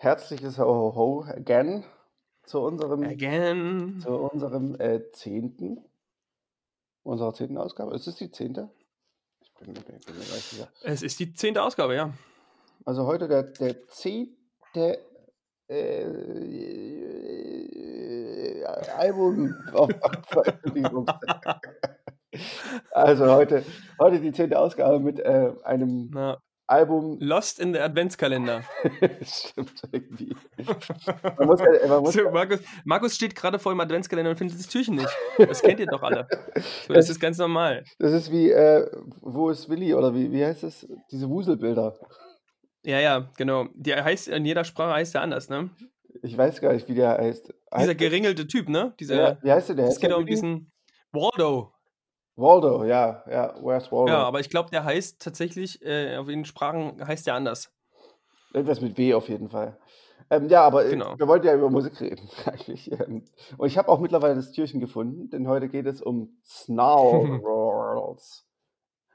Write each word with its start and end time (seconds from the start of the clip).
herzliches 0.00 0.58
Ho 0.58 0.64
Ho 0.64 0.94
Ho 0.94 1.24
again 1.28 1.84
zu 2.42 2.60
unserem, 2.60 3.04
Again. 3.04 4.00
zu 4.00 4.10
unserem 4.10 4.74
äh, 4.80 5.10
zehnten, 5.12 5.84
unserer 7.02 7.34
zehnten 7.34 7.58
Ausgabe. 7.58 7.94
Ist 7.94 8.06
es 8.08 8.16
die 8.16 8.30
zehnte? 8.30 8.70
Ich 9.42 9.52
bin, 9.54 9.74
bin, 9.74 9.84
bin 9.84 9.92
mir 10.16 10.24
gar 10.24 10.34
nicht 10.34 10.50
sicher. 10.50 10.68
Es 10.82 11.02
ist 11.02 11.20
die 11.20 11.32
zehnte 11.34 11.62
Ausgabe, 11.62 11.94
ja. 11.94 12.12
Also 12.86 13.06
heute 13.06 13.28
der, 13.28 13.42
der 13.42 13.86
zehnte 13.88 14.98
äh, 15.68 16.06
Album 18.96 19.54
auf 19.72 19.90
Veröffentlichungstag. 20.28 21.78
Also 22.92 23.26
heute, 23.26 23.64
heute 23.98 24.20
die 24.20 24.30
zehnte 24.30 24.56
Ausgabe 24.56 25.00
mit 25.00 25.18
äh, 25.18 25.52
einem 25.64 26.10
Na, 26.14 26.40
Album. 26.70 27.18
Lost 27.20 27.58
in 27.60 27.72
the 27.74 27.80
Adventskalender. 27.80 28.62
Stimmt 29.22 29.82
irgendwie. 29.92 30.34
Man 31.38 31.46
muss, 31.46 31.60
ja- 31.60 31.88
man 31.88 32.00
muss, 32.02 32.14
So, 32.14 32.30
Markus, 32.30 32.60
Markus 32.84 33.14
steht 33.14 33.34
gerade 33.34 33.58
vor 33.58 33.72
dem 33.72 33.80
Adventskalender 33.80 34.30
und 34.30 34.36
findet 34.36 34.58
das 34.58 34.68
Türchen 34.68 34.96
nicht. 34.96 35.08
Das 35.38 35.62
kennt 35.62 35.80
ihr 35.80 35.86
doch 35.86 36.02
alle. 36.02 36.26
So, 36.86 36.94
das 36.94 37.08
ist 37.10 37.18
ganz 37.20 37.38
normal. 37.38 37.84
das 37.98 38.12
ist 38.12 38.30
wie, 38.30 38.50
äh, 38.50 38.86
wo 39.20 39.50
ist 39.50 39.68
Willi 39.68 39.94
oder 39.94 40.14
wie, 40.14 40.30
wie 40.32 40.44
heißt 40.44 40.62
das? 40.62 40.86
Diese 41.10 41.28
Wuselbilder. 41.28 41.98
Ja, 42.84 42.98
ja, 43.00 43.28
genau. 43.36 43.66
Der 43.74 44.04
heißt, 44.04 44.28
in 44.28 44.44
jeder 44.46 44.64
Sprache 44.64 44.94
heißt 44.94 45.14
der 45.14 45.22
anders, 45.22 45.48
ne? 45.48 45.70
Ich 46.22 46.36
weiß 46.36 46.60
gar 46.60 46.72
nicht, 46.72 46.88
wie 46.88 46.94
der 46.94 47.18
heißt. 47.18 47.52
Dieser 47.78 47.94
geringelte 47.94 48.46
Typ, 48.46 48.68
ne? 48.68 48.94
Dieser, 48.98 49.14
ja, 49.16 49.38
wie 49.42 49.52
heißt 49.52 49.68
der? 49.70 49.86
es 49.86 50.00
geht 50.00 50.12
um 50.12 50.26
diesen 50.26 50.72
Waldo. 51.12 51.72
Waldo, 52.40 52.84
ja, 52.84 53.22
ja, 53.30 53.54
where's 53.62 53.90
Waldo? 53.92 54.12
Ja, 54.12 54.22
aber 54.24 54.40
ich 54.40 54.50
glaube, 54.50 54.70
der 54.70 54.84
heißt 54.84 55.20
tatsächlich, 55.20 55.84
äh, 55.84 56.16
auf 56.16 56.26
den 56.26 56.44
Sprachen 56.44 57.06
heißt 57.06 57.26
der 57.26 57.34
anders. 57.34 57.72
Irgendwas 58.52 58.80
mit 58.80 58.96
W 58.98 59.14
auf 59.14 59.28
jeden 59.28 59.48
Fall. 59.48 59.78
Ähm, 60.30 60.48
ja, 60.48 60.62
aber 60.62 60.84
äh, 60.86 60.90
Genau. 60.90 61.18
wir 61.18 61.26
wollten 61.28 61.46
ja 61.46 61.54
über 61.54 61.70
Musik 61.70 62.00
reden, 62.00 62.28
eigentlich. 62.46 62.90
Ähm, 62.92 63.24
und 63.58 63.66
ich 63.66 63.78
habe 63.78 63.88
auch 63.88 63.98
mittlerweile 64.00 64.34
das 64.36 64.52
Türchen 64.52 64.80
gefunden, 64.80 65.28
denn 65.30 65.48
heute 65.48 65.68
geht 65.68 65.86
es 65.86 66.00
um 66.02 66.36
Snarls. 66.44 68.44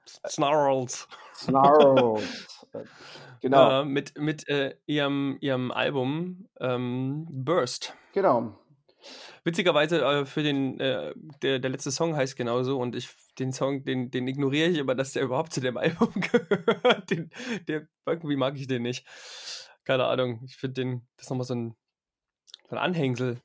Snarls. 0.28 1.08
Snarls. 1.36 2.48
Genau, 3.42 3.82
Äh, 3.82 3.86
mit 3.86 4.18
mit 4.18 4.48
äh, 4.50 4.76
ihrem, 4.86 5.38
ihrem 5.40 5.72
Album 5.72 6.48
ähm, 6.60 7.26
Burst. 7.30 7.94
genau. 8.12 8.58
Witzigerweise 9.44 10.02
äh, 10.04 10.26
für 10.26 10.42
den, 10.44 10.80
äh, 10.80 11.14
der, 11.42 11.60
der 11.60 11.70
letzte 11.70 11.92
Song 11.92 12.16
heißt 12.16 12.36
genauso 12.36 12.80
und 12.80 12.96
ich 12.96 13.10
den 13.38 13.52
Song, 13.52 13.84
den, 13.84 14.10
den 14.12 14.28
ignoriere 14.28 14.70
ich 14.70 14.78
immer, 14.78 14.96
dass 14.96 15.12
der 15.14 15.24
überhaupt 15.24 15.54
zu 15.54 15.62
dem 15.62 15.78
Album 15.78 16.12
gehört. 16.16 17.10
Den, 17.12 17.30
der, 17.68 17.88
irgendwie 18.06 18.36
mag 18.38 18.56
ich 18.56 18.68
den 18.68 18.82
nicht. 18.84 19.06
Keine 19.84 20.06
Ahnung. 20.06 20.42
Ich 20.46 20.58
finde 20.58 20.82
den, 20.82 21.08
das 21.18 21.26
ist 21.26 21.30
nochmal 21.30 21.46
so 21.46 21.54
ein, 21.56 21.76
so 22.70 22.76
ein 22.76 22.82
Anhängsel. 22.82 23.40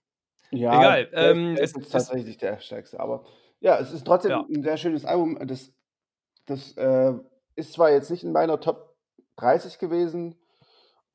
Ja, 0.53 0.79
Egal, 0.79 1.07
der, 1.07 1.31
ähm, 1.33 1.55
der 1.55 1.65
es- 1.65 1.73
ist 1.77 1.85
es- 1.87 1.89
tatsächlich 1.91 2.39
der 2.39 2.61
stärkste. 2.61 2.99
Aber 3.01 3.25
ja, 3.61 3.79
es 3.79 3.93
ist 3.93 4.07
trotzdem 4.07 4.31
Ja. 4.31 4.47
ein 4.53 4.63
sehr 4.63 4.77
schönes 4.79 5.05
Album. 5.05 5.39
Das, 5.47 5.73
das 6.47 6.73
äh, 6.77 7.13
ist 7.57 7.73
zwar 7.75 7.91
jetzt 7.91 8.11
nicht 8.11 8.25
in 8.25 8.33
meiner 8.33 8.59
Top 8.59 8.97
30 9.37 9.79
gewesen, 9.79 10.35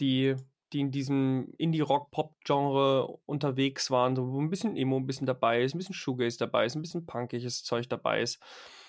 die, 0.00 0.34
die 0.72 0.80
in 0.80 0.90
diesem 0.90 1.52
Indie-Rock-Pop-Genre 1.56 3.06
unterwegs 3.26 3.90
waren, 3.90 4.16
so 4.16 4.32
wo 4.32 4.40
ein 4.40 4.50
bisschen 4.50 4.76
Emo 4.76 4.96
ein 4.96 5.06
bisschen 5.06 5.26
dabei 5.26 5.62
ist, 5.62 5.74
ein 5.74 5.78
bisschen 5.78 5.94
Shoegaze 5.94 6.38
dabei 6.38 6.66
ist, 6.66 6.74
ein 6.74 6.82
bisschen 6.82 7.06
punkiges 7.06 7.62
Zeug 7.64 7.88
dabei 7.88 8.22
ist. 8.22 8.40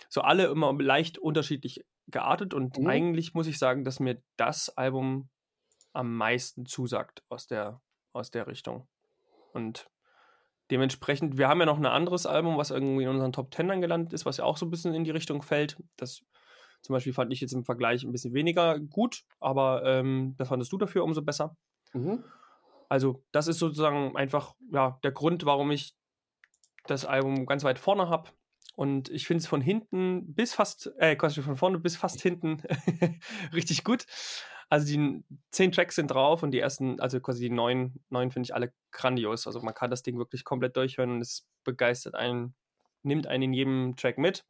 So 0.10 0.22
alle 0.22 0.48
immer 0.48 0.74
leicht 0.74 1.20
unterschiedlich 1.20 1.86
geartet 2.08 2.56
und 2.56 2.80
Mhm. 2.80 2.88
eigentlich 2.88 3.34
muss 3.36 3.48
ich 3.48 3.60
sagen, 3.60 3.84
dass 3.84 4.00
mir 4.00 4.22
das 4.36 4.70
Album 4.70 5.30
am 5.94 6.16
meisten 6.16 6.66
zusagt 6.66 7.24
aus 7.30 7.48
der, 7.48 7.82
aus 8.14 8.32
der 8.32 8.48
Richtung. 8.48 8.88
Und 9.54 9.90
dementsprechend, 10.72 11.38
wir 11.38 11.48
haben 11.48 11.60
ja 11.60 11.66
noch 11.66 11.78
ein 11.78 11.86
anderes 11.86 12.26
Album, 12.26 12.58
was 12.58 12.72
irgendwie 12.72 13.04
in 13.04 13.10
unseren 13.10 13.34
Top 13.34 13.52
Ten 13.52 13.68
dann 13.68 13.82
gelandet 13.82 14.14
ist, 14.14 14.26
was 14.26 14.38
ja 14.38 14.44
auch 14.44 14.58
so 14.58 14.66
ein 14.66 14.70
bisschen 14.70 14.94
in 14.94 15.04
die 15.04 15.12
Richtung 15.12 15.42
fällt. 15.42 15.78
Das 15.98 16.22
zum 16.82 16.94
Beispiel 16.94 17.14
fand 17.14 17.34
ich 17.34 17.42
jetzt 17.42 17.54
im 17.54 17.66
Vergleich 17.66 18.04
ein 18.04 18.12
bisschen 18.12 18.34
weniger 18.34 18.80
gut, 18.80 19.24
aber 19.40 19.84
ähm, 19.86 20.36
das 20.38 20.48
fandest 20.48 20.72
du 20.72 20.78
dafür 20.78 21.04
umso 21.04 21.22
besser. 21.22 21.58
Mhm. 21.94 22.24
Also, 22.88 23.24
das 23.32 23.48
ist 23.48 23.60
sozusagen 23.60 24.16
einfach 24.16 24.56
ja, 24.72 25.00
der 25.04 25.12
Grund, 25.12 25.46
warum 25.46 25.72
ich 25.72 25.96
das 26.86 27.06
Album 27.06 27.46
ganz 27.46 27.64
weit 27.64 27.80
vorne 27.80 28.10
habe. 28.10 28.32
Und 28.76 29.10
ich 29.10 29.28
finde 29.28 29.42
es 29.42 29.48
von 29.48 29.62
hinten 29.62 30.34
bis 30.34 30.54
fast, 30.54 30.92
äh, 30.98 31.16
quasi 31.16 31.42
von 31.42 31.58
vorne 31.58 31.80
bis 31.80 31.98
fast 31.98 32.22
hinten 32.22 32.62
richtig 33.54 33.84
gut. 33.84 34.06
Also 34.70 34.86
die 34.86 35.24
zehn 35.50 35.72
Tracks 35.72 35.96
sind 35.96 36.12
drauf 36.12 36.44
und 36.44 36.52
die 36.52 36.60
ersten, 36.60 37.00
also 37.00 37.20
quasi 37.20 37.42
die 37.42 37.50
neun, 37.50 38.00
neun 38.10 38.30
finde 38.30 38.46
ich 38.48 38.54
alle 38.54 38.72
grandios. 38.92 39.48
Also 39.48 39.62
man 39.62 39.74
kann 39.74 39.90
das 39.90 40.04
Ding 40.04 40.18
wirklich 40.20 40.44
komplett 40.44 40.78
durchhören 40.78 41.12
und 41.12 41.22
es 41.22 41.48
begeistert 41.64 42.14
einen, 42.14 42.54
nimmt 43.02 43.26
einen 43.26 43.44
in 43.44 43.54
jedem 43.54 43.96
Track 43.96 44.20
mit. 44.20 44.46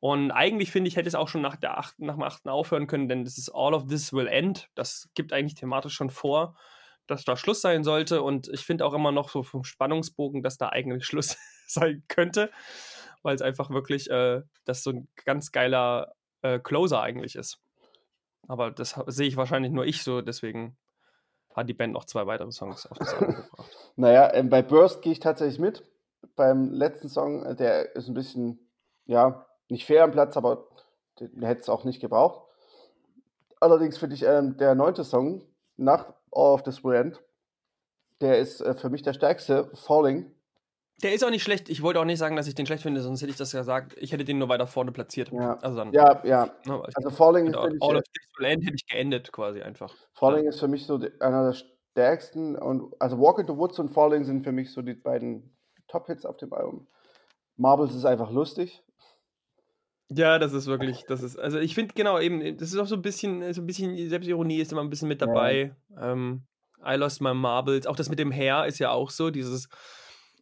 Und 0.00 0.30
eigentlich 0.30 0.70
finde 0.70 0.88
ich, 0.88 0.96
hätte 0.96 1.08
es 1.08 1.14
auch 1.14 1.28
schon 1.28 1.42
nach, 1.42 1.56
der 1.56 1.76
achten, 1.76 2.06
nach 2.06 2.14
dem 2.14 2.22
achten 2.22 2.48
aufhören 2.48 2.86
können, 2.86 3.08
denn 3.08 3.24
das 3.24 3.36
ist 3.36 3.50
All 3.50 3.74
of 3.74 3.86
This 3.88 4.12
Will 4.12 4.28
End. 4.28 4.70
Das 4.74 5.08
gibt 5.14 5.32
eigentlich 5.32 5.56
thematisch 5.56 5.94
schon 5.94 6.10
vor, 6.10 6.56
dass 7.08 7.24
da 7.24 7.36
Schluss 7.36 7.60
sein 7.60 7.82
sollte. 7.82 8.22
Und 8.22 8.48
ich 8.48 8.64
finde 8.64 8.86
auch 8.86 8.94
immer 8.94 9.12
noch 9.12 9.28
so 9.28 9.42
vom 9.42 9.64
Spannungsbogen, 9.64 10.42
dass 10.42 10.56
da 10.56 10.68
eigentlich 10.68 11.04
Schluss 11.06 11.36
sein 11.66 12.04
könnte, 12.08 12.50
weil 13.22 13.34
es 13.34 13.42
einfach 13.42 13.70
wirklich 13.70 14.08
äh, 14.08 14.42
das 14.64 14.82
so 14.84 14.90
ein 14.90 15.08
ganz 15.24 15.50
geiler 15.50 16.14
äh, 16.42 16.60
Closer 16.60 17.02
eigentlich 17.02 17.34
ist. 17.34 17.60
Aber 18.48 18.70
das 18.70 18.98
sehe 19.06 19.28
ich 19.28 19.36
wahrscheinlich 19.36 19.70
nur 19.70 19.84
ich 19.84 20.02
so, 20.02 20.22
deswegen 20.22 20.76
hat 21.54 21.68
die 21.68 21.74
Band 21.74 21.92
noch 21.92 22.04
zwei 22.04 22.26
weitere 22.26 22.50
Songs 22.50 22.86
auf 22.86 22.98
das 22.98 23.14
Album 23.14 23.36
gebracht. 23.36 23.76
Naja, 23.96 24.32
ähm, 24.32 24.48
bei 24.48 24.62
Burst 24.62 25.02
gehe 25.02 25.12
ich 25.12 25.20
tatsächlich 25.20 25.58
mit. 25.58 25.84
Beim 26.36 26.72
letzten 26.72 27.08
Song, 27.08 27.44
äh, 27.44 27.54
der 27.54 27.94
ist 27.96 28.08
ein 28.08 28.14
bisschen, 28.14 28.58
ja, 29.06 29.46
nicht 29.68 29.84
fair 29.84 30.04
am 30.04 30.12
Platz, 30.12 30.36
aber 30.36 30.68
den 31.20 31.42
hätte 31.42 31.62
es 31.62 31.68
auch 31.68 31.84
nicht 31.84 32.00
gebraucht. 32.00 32.42
Allerdings 33.60 33.98
finde 33.98 34.14
ich 34.14 34.22
ähm, 34.22 34.56
der 34.56 34.74
neunte 34.74 35.04
Song 35.04 35.42
nach 35.76 36.06
All 36.30 36.54
of 36.54 36.62
This 36.62 36.84
Will 36.84 36.94
End, 36.94 37.20
der 38.20 38.38
ist 38.38 38.60
äh, 38.60 38.74
für 38.74 38.88
mich 38.88 39.02
der 39.02 39.12
stärkste, 39.12 39.70
Falling. 39.74 40.30
Der 41.02 41.14
ist 41.14 41.24
auch 41.24 41.30
nicht 41.30 41.44
schlecht. 41.44 41.68
Ich 41.68 41.82
wollte 41.82 42.00
auch 42.00 42.04
nicht 42.04 42.18
sagen, 42.18 42.34
dass 42.34 42.48
ich 42.48 42.54
den 42.56 42.66
schlecht 42.66 42.82
finde, 42.82 43.00
sonst 43.02 43.22
hätte 43.22 43.30
ich 43.30 43.36
das 43.36 43.52
gesagt. 43.52 43.94
Ich 43.98 44.10
hätte 44.12 44.24
den 44.24 44.38
nur 44.38 44.48
weiter 44.48 44.66
vorne 44.66 44.90
platziert. 44.90 45.30
Ja, 45.32 45.56
Also 45.58 45.76
dann, 45.76 45.92
ja, 45.92 46.20
ja. 46.24 46.50
ne, 46.66 46.82
Also 46.94 47.10
Falling 47.10 47.46
ist, 47.46 47.56
All 47.56 47.68
finde 47.68 47.86
All 47.86 47.92
ich, 47.94 47.98
of 47.98 48.04
This 48.04 48.28
Will 48.38 48.46
End 48.46 48.64
hätte 48.64 48.74
ich 48.76 48.86
geendet 48.86 49.30
quasi 49.30 49.62
einfach. 49.62 49.94
Falling 50.14 50.46
ist 50.46 50.58
für 50.58 50.66
mich 50.66 50.86
so 50.86 51.00
einer 51.20 51.44
der 51.44 51.52
stärksten 51.52 52.56
und 52.56 52.94
also 52.98 53.18
Walk 53.20 53.38
in 53.38 53.46
the 53.46 53.56
Woods 53.56 53.78
und 53.78 53.90
Falling 53.90 54.24
sind 54.24 54.42
für 54.42 54.52
mich 54.52 54.72
so 54.72 54.82
die 54.82 54.94
beiden 54.94 55.56
Top-Hits 55.86 56.26
auf 56.26 56.36
dem 56.36 56.52
Album. 56.52 56.88
Marbles 57.56 57.94
ist 57.94 58.04
einfach 58.04 58.30
lustig. 58.30 58.82
Ja, 60.10 60.38
das 60.38 60.52
ist 60.52 60.66
wirklich, 60.66 61.04
das 61.06 61.22
ist, 61.22 61.38
also 61.38 61.58
ich 61.58 61.74
finde 61.74 61.92
genau 61.94 62.18
eben, 62.18 62.56
das 62.56 62.72
ist 62.72 62.78
auch 62.78 62.86
so 62.86 62.94
ein 62.94 63.02
bisschen, 63.02 63.52
so 63.52 63.60
ein 63.60 63.66
bisschen 63.66 64.08
Selbstironie 64.08 64.58
ist 64.58 64.72
immer 64.72 64.80
ein 64.80 64.90
bisschen 64.90 65.08
mit 65.08 65.20
dabei. 65.20 65.76
Ähm, 66.00 66.42
I 66.84 66.94
lost 66.94 67.20
my 67.20 67.34
marbles. 67.34 67.86
Auch 67.86 67.96
das 67.96 68.08
mit 68.08 68.18
dem 68.18 68.32
Hair 68.32 68.66
ist 68.66 68.78
ja 68.78 68.90
auch 68.90 69.10
so, 69.10 69.30
dieses, 69.30 69.68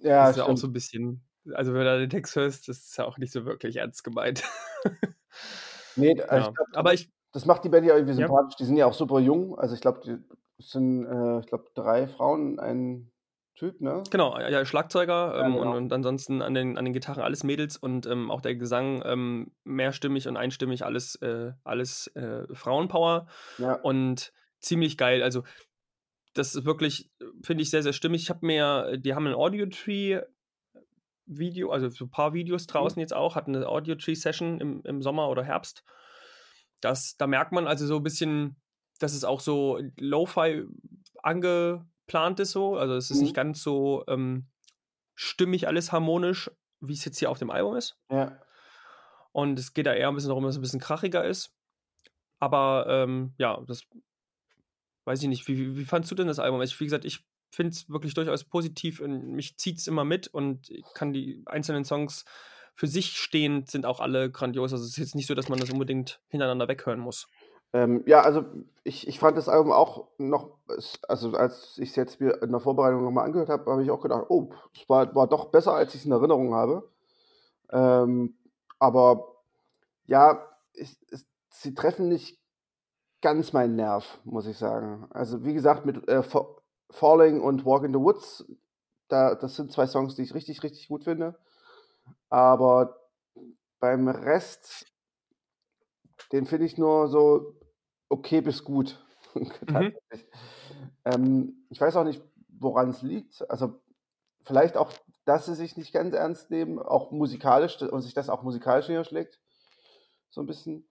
Ja, 0.00 0.22
das 0.22 0.30
ist 0.32 0.36
ja 0.38 0.44
auch 0.44 0.56
so 0.56 0.66
ein 0.66 0.72
bisschen, 0.72 1.24
also 1.54 1.72
wenn 1.72 1.80
du 1.80 1.86
da 1.86 1.98
den 1.98 2.10
Text 2.10 2.36
hörst, 2.36 2.68
das 2.68 2.78
ist 2.78 2.96
ja 2.96 3.04
auch 3.04 3.18
nicht 3.18 3.32
so 3.32 3.44
wirklich 3.44 3.76
ernst 3.76 4.04
gemeint. 4.04 4.42
Nee, 5.96 6.14
Ja. 6.16 6.38
ich 6.38 6.54
glaub, 6.54 6.66
Aber 6.74 6.94
ich, 6.94 7.10
das 7.32 7.46
macht 7.46 7.64
die 7.64 7.68
Band 7.68 7.86
ja 7.86 7.94
irgendwie 7.96 8.12
Ja. 8.20 8.26
sympathisch. 8.28 8.56
Die 8.56 8.64
sind 8.64 8.76
ja 8.76 8.86
auch 8.86 8.92
super 8.94 9.18
jung. 9.18 9.58
Also 9.58 9.74
ich 9.74 9.80
glaube, 9.80 10.00
die 10.04 10.16
es 10.58 10.70
sind, 10.70 11.04
äh, 11.06 11.40
ich 11.40 11.46
glaube, 11.46 11.64
drei 11.74 12.06
Frauen, 12.06 12.58
ein 12.58 13.10
Typ, 13.54 13.80
ne? 13.80 14.02
genau, 14.10 14.38
ja, 14.38 14.64
Schlagzeuger 14.66 15.34
Ja, 15.38 15.46
ähm, 15.46 15.54
genau. 15.54 15.70
und, 15.70 15.76
und 15.84 15.92
ansonsten 15.92 16.42
an 16.42 16.52
den, 16.52 16.76
an 16.76 16.84
den 16.84 16.92
Gitarren 16.92 17.22
alles 17.22 17.42
Mädels 17.42 17.78
und 17.78 18.06
ähm, 18.06 18.30
auch 18.30 18.42
der 18.42 18.54
Gesang 18.54 19.02
ähm, 19.06 19.52
mehrstimmig 19.64 20.28
und 20.28 20.36
einstimmig, 20.36 20.84
alles, 20.84 21.14
äh, 21.22 21.52
alles 21.64 22.06
äh, 22.08 22.46
Frauenpower. 22.54 23.26
Ja. 23.58 23.74
und 23.76 24.32
ziemlich 24.60 24.98
geil. 24.98 25.22
Also, 25.22 25.42
das 26.36 26.54
ist 26.54 26.64
wirklich, 26.64 27.10
finde 27.42 27.62
ich, 27.62 27.70
sehr, 27.70 27.82
sehr 27.82 27.92
stimmig. 27.92 28.22
Ich 28.22 28.30
habe 28.30 28.46
mir, 28.46 28.96
die 28.98 29.14
haben 29.14 29.26
ein 29.26 29.34
Audio-Tree-Video, 29.34 31.70
also 31.70 31.88
so 31.88 32.04
ein 32.04 32.10
paar 32.10 32.34
Videos 32.34 32.66
draußen 32.66 33.00
jetzt 33.00 33.14
auch, 33.14 33.36
hatten 33.36 33.56
eine 33.56 33.68
Audio-Tree-Session 33.68 34.60
im, 34.60 34.82
im 34.84 35.02
Sommer 35.02 35.28
oder 35.28 35.44
Herbst. 35.44 35.84
Das, 36.80 37.16
da 37.16 37.26
merkt 37.26 37.52
man 37.52 37.66
also 37.66 37.86
so 37.86 37.96
ein 37.96 38.02
bisschen, 38.02 38.56
dass 38.98 39.14
es 39.14 39.24
auch 39.24 39.40
so 39.40 39.80
Lo-Fi 39.98 40.64
angeplant 41.22 42.40
ist, 42.40 42.52
so. 42.52 42.76
Also, 42.76 42.94
es 42.94 43.10
ist 43.10 43.18
Mhm. 43.18 43.22
nicht 43.24 43.34
ganz 43.34 43.62
so 43.62 44.04
ähm, 44.06 44.46
stimmig, 45.14 45.66
alles 45.66 45.92
harmonisch, 45.92 46.50
wie 46.80 46.92
es 46.92 47.04
jetzt 47.04 47.18
hier 47.18 47.30
auf 47.30 47.38
dem 47.38 47.50
Album 47.50 47.76
ist. 47.76 47.98
Ja. 48.10 48.38
Und 49.32 49.58
es 49.58 49.74
geht 49.74 49.86
da 49.86 49.94
eher 49.94 50.08
ein 50.08 50.14
bisschen 50.14 50.28
darum, 50.28 50.44
dass 50.44 50.54
es 50.54 50.58
ein 50.58 50.62
bisschen 50.62 50.80
krachiger 50.80 51.24
ist. 51.24 51.52
Aber 52.38 52.86
ähm, 52.88 53.34
ja, 53.38 53.60
das 53.66 53.82
weiß 55.06 55.22
ich 55.22 55.28
nicht. 55.28 55.48
Wie, 55.48 55.58
wie, 55.58 55.76
wie 55.76 55.84
fandst 55.84 56.10
du 56.10 56.14
denn 56.14 56.26
das 56.26 56.38
Album? 56.38 56.60
Ich, 56.62 56.78
wie 56.78 56.84
gesagt, 56.84 57.04
ich 57.04 57.24
finde 57.50 57.70
es 57.70 57.88
wirklich 57.88 58.14
durchaus 58.14 58.44
positiv 58.44 59.00
und 59.00 59.30
mich 59.30 59.56
zieht 59.56 59.78
es 59.78 59.86
immer 59.86 60.04
mit 60.04 60.28
und 60.28 60.68
ich 60.70 60.84
kann 60.94 61.12
die 61.12 61.42
einzelnen 61.46 61.84
Songs 61.84 62.24
für 62.74 62.86
sich 62.86 63.16
stehend 63.16 63.70
sind 63.70 63.86
auch 63.86 64.00
alle 64.00 64.30
grandios. 64.30 64.72
Also 64.72 64.84
es 64.84 64.90
ist 64.90 64.98
jetzt 64.98 65.14
nicht 65.14 65.26
so, 65.26 65.34
dass 65.34 65.48
man 65.48 65.58
das 65.58 65.70
unbedingt 65.70 66.20
hintereinander 66.28 66.68
weghören 66.68 67.00
muss. 67.00 67.26
Ähm, 67.72 68.02
ja, 68.06 68.20
also 68.20 68.44
ich, 68.84 69.08
ich 69.08 69.18
fand 69.18 69.36
das 69.36 69.48
Album 69.48 69.72
auch 69.72 70.08
noch, 70.18 70.58
also 71.08 71.32
als 71.32 71.78
ich 71.78 71.90
es 71.90 71.96
jetzt 71.96 72.20
mir 72.20 72.42
in 72.42 72.50
der 72.50 72.60
Vorbereitung 72.60 73.02
nochmal 73.02 73.24
angehört 73.24 73.48
habe, 73.48 73.70
habe 73.70 73.82
ich 73.82 73.90
auch 73.90 74.02
gedacht, 74.02 74.26
oh, 74.28 74.50
es 74.74 74.88
war, 74.88 75.14
war 75.14 75.26
doch 75.26 75.46
besser, 75.46 75.72
als 75.72 75.94
ich 75.94 76.00
es 76.00 76.06
in 76.06 76.12
Erinnerung 76.12 76.54
habe. 76.54 76.88
Ähm, 77.70 78.34
aber 78.78 79.26
ja, 80.06 80.46
ich, 80.74 80.96
es, 81.10 81.26
sie 81.50 81.74
treffen 81.74 82.08
nicht 82.08 82.38
ganz 83.26 83.52
meinen 83.52 83.74
Nerv, 83.74 84.20
muss 84.22 84.46
ich 84.46 84.56
sagen. 84.56 85.08
Also 85.10 85.44
wie 85.44 85.52
gesagt, 85.52 85.84
mit 85.84 86.08
äh, 86.08 86.22
Fa- 86.22 86.46
Falling 86.90 87.40
und 87.40 87.66
Walk 87.66 87.82
in 87.82 87.92
the 87.92 87.98
Woods, 87.98 88.46
da, 89.08 89.34
das 89.34 89.56
sind 89.56 89.72
zwei 89.72 89.88
Songs, 89.88 90.14
die 90.14 90.22
ich 90.22 90.32
richtig, 90.32 90.62
richtig 90.62 90.86
gut 90.86 91.02
finde. 91.02 91.36
Aber 92.30 92.96
beim 93.80 94.08
Rest, 94.08 94.86
den 96.32 96.46
finde 96.46 96.66
ich 96.66 96.78
nur 96.78 97.08
so 97.08 97.54
okay 98.08 98.40
bis 98.40 98.62
gut. 98.62 99.04
Tatsächlich. 99.66 100.30
Ähm, 101.04 101.66
ich 101.70 101.80
weiß 101.80 101.96
auch 101.96 102.04
nicht, 102.04 102.22
woran 102.48 102.90
es 102.90 103.02
liegt. 103.02 103.48
Also 103.50 103.80
vielleicht 104.44 104.76
auch, 104.76 104.92
dass 105.24 105.46
sie 105.46 105.54
sich 105.54 105.76
nicht 105.76 105.92
ganz 105.92 106.14
ernst 106.14 106.50
nehmen, 106.50 106.78
auch 106.78 107.10
musikalisch 107.12 107.82
und 107.82 108.02
sich 108.02 108.14
das 108.14 108.30
auch 108.30 108.42
musikalisch 108.44 108.88
niederschlägt. 108.88 109.40
So 110.30 110.42
ein 110.42 110.46
bisschen. 110.46 110.88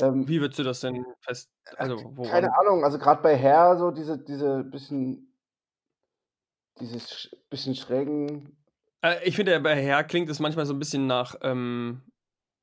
Ähm, 0.00 0.26
Wie 0.28 0.40
würdest 0.40 0.58
du 0.58 0.62
das 0.64 0.80
denn 0.80 1.04
fest? 1.20 1.50
Also, 1.76 1.96
woran? 2.16 2.30
keine 2.30 2.56
Ahnung, 2.58 2.84
also 2.84 2.98
gerade 2.98 3.22
bei 3.22 3.36
Hair 3.36 3.76
so 3.78 3.90
diese, 3.90 4.18
diese 4.18 4.64
bisschen, 4.64 5.34
dieses 6.80 7.10
sch- 7.10 7.34
bisschen 7.50 7.74
schrägen, 7.74 8.56
Äh, 9.02 9.22
ich 9.28 9.36
finde, 9.36 9.58
bei 9.60 9.76
Herr 9.80 10.02
klingt 10.04 10.28
es 10.28 10.40
manchmal 10.40 10.66
so 10.66 10.74
ein 10.74 10.78
bisschen 10.78 11.06
nach, 11.06 11.36
ähm, 11.42 12.02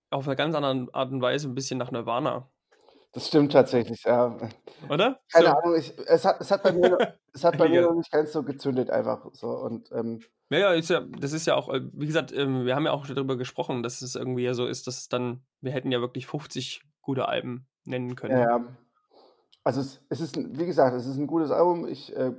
auf 0.10 0.28
einer 0.28 0.36
ganz 0.36 0.56
anderen 0.56 0.94
Art 0.94 1.12
und 1.12 1.22
Weise, 1.22 1.48
ein 1.48 1.56
bisschen 1.56 1.78
nach 1.78 1.92
Nirvana. 1.92 2.50
das 3.14 3.28
stimmt 3.28 3.54
tatsächlich, 3.54 4.04
ja. 4.04 4.38
Oder? 4.90 5.20
Keine 5.32 5.50
So. 5.50 5.54
Ahnung, 5.56 5.76
ich, 5.78 5.98
es, 6.08 6.26
hat, 6.26 6.42
es 6.42 6.52
hat 6.52 6.64
bei 6.64 6.72
mir, 6.74 7.18
es 7.34 7.44
hat 7.44 7.58
bei 7.58 7.70
mir 7.70 7.82
noch 7.82 7.94
nicht 7.96 8.12
ganz 8.12 8.32
so 8.34 8.44
gezündet 8.44 8.90
einfach 8.90 9.28
so 9.34 9.50
und 9.50 9.92
ähm, 9.92 10.22
Ja, 10.50 10.60
ja, 10.60 10.74
ist 10.74 10.90
ja, 10.90 11.02
das 11.02 11.32
ist 11.34 11.48
ja 11.48 11.56
auch, 11.56 11.70
äh, 11.70 11.82
wie 11.94 12.06
gesagt, 12.06 12.32
ähm, 12.34 12.66
wir 12.66 12.76
haben 12.76 12.86
ja 12.86 12.92
auch 12.92 13.08
darüber 13.08 13.38
gesprochen, 13.38 13.82
dass 13.84 14.02
es 14.02 14.16
irgendwie 14.16 14.44
ja 14.44 14.54
so 14.54 14.68
ist, 14.68 14.88
dass 14.88 14.98
es 15.00 15.08
dann, 15.10 15.46
wir 15.62 15.72
hätten 15.72 15.92
ja 15.92 16.02
wirklich 16.02 16.28
50 16.28 16.82
gute 17.06 17.28
Alben 17.28 17.68
nennen 17.86 18.16
können. 18.16 18.38
Ja. 18.38 18.66
Also 19.64 19.82
es, 19.82 20.02
es 20.10 20.20
ist, 20.20 20.38
wie 20.38 20.66
gesagt, 20.66 20.96
es 20.96 21.06
ist 21.06 21.18
ein 21.18 21.28
gutes 21.28 21.52
Album. 21.52 21.88
Ich 21.88 22.16
äh, 22.16 22.34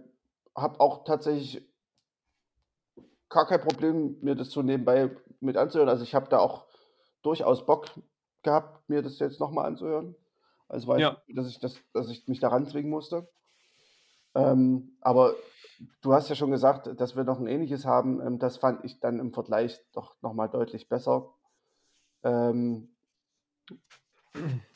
habe 0.54 0.80
auch 0.80 1.04
tatsächlich 1.04 1.64
gar 3.28 3.46
kein 3.46 3.60
Problem, 3.60 4.18
mir 4.20 4.34
das 4.34 4.50
so 4.50 4.62
nebenbei 4.62 5.10
mit 5.40 5.56
anzuhören. 5.56 5.88
Also 5.88 6.02
ich 6.02 6.14
habe 6.14 6.28
da 6.28 6.38
auch 6.38 6.66
durchaus 7.22 7.64
Bock 7.64 7.86
gehabt, 8.42 8.88
mir 8.88 9.02
das 9.02 9.18
jetzt 9.18 9.40
nochmal 9.40 9.66
anzuhören. 9.66 10.14
Also 10.68 10.88
weiß 10.88 11.00
Ja. 11.00 11.22
dass 11.28 11.48
ich 11.48 11.60
das, 11.60 11.80
dass 11.92 12.08
ich 12.10 12.26
mich 12.26 12.40
daran 12.40 12.66
zwingen 12.66 12.90
musste. 12.90 13.28
Ähm, 14.34 14.96
aber 15.00 15.34
du 16.02 16.12
hast 16.12 16.28
ja 16.28 16.34
schon 16.34 16.50
gesagt, 16.50 16.90
dass 17.00 17.16
wir 17.16 17.24
noch 17.24 17.38
ein 17.38 17.46
ähnliches 17.46 17.84
haben. 17.84 18.20
Ähm, 18.20 18.38
das 18.38 18.56
fand 18.56 18.84
ich 18.84 18.98
dann 19.00 19.20
im 19.20 19.32
Vergleich 19.32 19.80
doch 19.92 20.16
nochmal 20.22 20.48
deutlich 20.48 20.88
besser. 20.88 21.32
Ähm, 22.22 22.96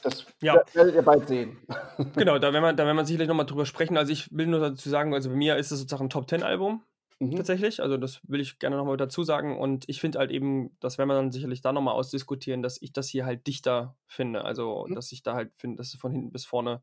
das 0.03 0.27
Ja. 0.41 0.55
wer- 0.55 0.75
werdet 0.75 0.95
ihr 0.95 1.03
bald 1.03 1.29
sehen. 1.29 1.59
Genau, 2.17 2.39
da 2.39 2.53
werden 2.53 2.63
wir, 2.65 2.73
da 2.73 2.85
werden 2.87 2.97
wir 2.97 3.05
sicherlich 3.05 3.29
nochmal 3.29 3.47
drüber 3.47 3.67
sprechen. 3.67 3.97
Also 3.97 4.13
ich 4.13 4.35
will 4.37 4.47
nur 4.47 4.61
dazu 4.61 4.89
sagen, 4.89 5.13
also 5.15 5.29
bei 5.31 5.37
mir 5.37 5.57
ist 5.57 5.71
es 5.71 5.81
sozusagen 5.81 6.07
ein 6.07 6.11
Top-10-Album 6.11 6.83
Mhm. 7.23 7.37
tatsächlich. 7.37 7.83
Also 7.83 7.99
das 7.99 8.21
will 8.27 8.41
ich 8.41 8.59
gerne 8.59 8.77
nochmal 8.77 8.97
dazu 8.97 9.23
sagen. 9.25 9.59
Und 9.59 9.85
ich 9.89 10.01
finde 10.01 10.19
halt 10.19 10.31
eben, 10.31 10.75
das 10.81 10.97
werden 10.97 11.09
wir 11.11 11.15
dann 11.17 11.31
sicherlich 11.33 11.61
da 11.61 11.71
nochmal 11.73 11.95
ausdiskutieren, 11.95 12.63
dass 12.63 12.81
ich 12.81 12.93
das 12.95 13.09
hier 13.09 13.27
halt 13.27 13.47
dichter 13.47 13.95
finde. 14.07 14.45
Also, 14.47 14.87
Mhm. 14.89 14.95
dass 14.95 15.13
ich 15.13 15.23
da 15.23 15.35
halt 15.35 15.53
finde, 15.55 15.77
dass 15.77 15.93
es 15.93 16.01
von 16.01 16.13
hinten 16.13 16.33
bis 16.33 16.47
vorne 16.47 16.83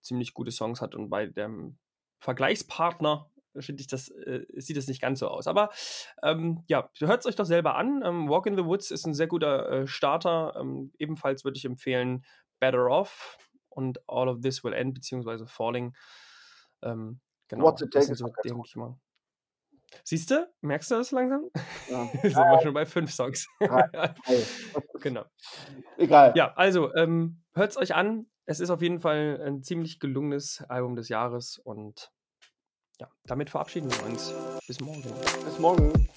ziemlich 0.00 0.34
gute 0.34 0.50
Songs 0.50 0.80
hat. 0.80 0.96
Und 0.96 1.10
bei 1.10 1.26
dem 1.26 1.76
Vergleichspartner 2.18 3.30
finde 3.60 3.80
ich 3.80 3.86
das, 3.86 4.08
äh, 4.10 4.44
sieht 4.56 4.76
das 4.76 4.86
nicht 4.86 5.00
ganz 5.00 5.20
so 5.20 5.28
aus. 5.28 5.46
Aber 5.46 5.70
ähm, 6.22 6.64
ja, 6.68 6.90
hört 6.98 7.20
es 7.20 7.26
euch 7.26 7.36
doch 7.36 7.44
selber 7.44 7.76
an. 7.76 8.02
Ähm, 8.04 8.28
Walk 8.28 8.46
in 8.46 8.56
the 8.56 8.64
Woods 8.64 8.90
ist 8.90 9.06
ein 9.06 9.14
sehr 9.14 9.26
guter 9.26 9.70
äh, 9.70 9.86
Starter. 9.86 10.54
Ähm, 10.58 10.92
ebenfalls 10.98 11.44
würde 11.44 11.56
ich 11.56 11.64
empfehlen 11.64 12.24
Better 12.60 12.86
Off 12.86 13.38
und 13.68 14.00
All 14.08 14.28
of 14.28 14.40
This 14.40 14.64
Will 14.64 14.72
End, 14.72 14.94
beziehungsweise 14.94 15.46
Falling. 15.46 15.94
Ähm, 16.82 17.20
genau, 17.48 17.64
What's 17.64 17.82
it 17.82 17.92
take 17.92 18.14
so, 18.14 18.30
denke 18.44 18.62
ich 18.64 18.76
mal. 18.76 18.98
Siehst 20.04 20.30
du? 20.30 20.48
Merkst 20.60 20.90
du 20.90 20.96
das 20.96 21.10
langsam? 21.12 21.48
Ja. 21.88 22.06
sind 22.22 22.34
wir 22.34 22.60
schon 22.62 22.74
bei 22.74 22.86
fünf 22.86 23.12
Songs. 23.12 23.48
Hey. 23.58 24.44
genau. 25.00 25.24
Egal. 25.96 26.32
Ja, 26.36 26.52
also 26.54 26.94
ähm, 26.94 27.42
hört 27.54 27.70
es 27.70 27.76
euch 27.76 27.94
an. 27.94 28.26
Es 28.44 28.60
ist 28.60 28.70
auf 28.70 28.82
jeden 28.82 29.00
Fall 29.00 29.40
ein 29.44 29.62
ziemlich 29.62 30.00
gelungenes 30.00 30.64
Album 30.68 30.96
des 30.96 31.08
Jahres 31.08 31.58
und 31.58 32.10
ja, 33.00 33.08
damit 33.26 33.50
verabschieden 33.50 33.90
wir 33.90 34.04
uns. 34.06 34.32
Bis 34.66 34.80
morgen. 34.80 35.12
Bis 35.44 35.58
morgen. 35.58 36.08